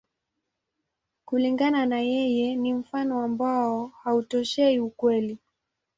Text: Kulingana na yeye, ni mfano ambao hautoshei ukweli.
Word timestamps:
Kulingana 1.25 1.85
na 1.85 1.99
yeye, 1.99 2.55
ni 2.55 2.73
mfano 2.73 3.23
ambao 3.23 3.87
hautoshei 3.87 4.79
ukweli. 4.79 5.37